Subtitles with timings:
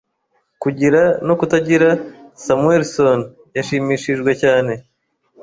[0.61, 1.89] Kugira no Kutagira
[2.43, 3.19] Samuelson
[3.57, 4.73] yashimishijwe cyane